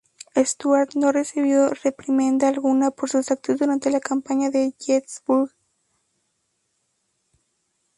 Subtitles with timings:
[0.35, 5.53] Stuart no recibió reprimenda alguna por sus actos durante la campaña de Gettysburg.